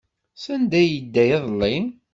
Sanda 0.43 0.75
ay 0.79 0.87
yedda 0.93 1.23
iḍelli? 1.35 1.75